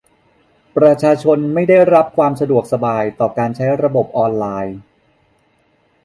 [0.77, 4.77] ประชาชนไม่ได้รับความสะดวกสบายต่อการใช้ระบบออนไลน์